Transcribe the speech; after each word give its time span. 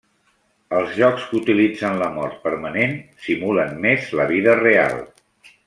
Els 0.77 0.95
jocs 1.01 1.25
que 1.33 1.37
utilitzen 1.39 1.99
la 1.99 2.09
mort 2.15 2.41
permanent 2.47 2.97
simulen 3.27 3.79
més 3.87 4.09
la 4.21 4.27
vida 4.35 4.57
real. 4.65 5.01